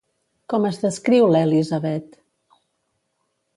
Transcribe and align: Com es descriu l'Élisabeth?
Com 0.53 0.63
es 0.69 0.79
descriu 0.85 1.27
l'Élisabeth? 1.35 2.19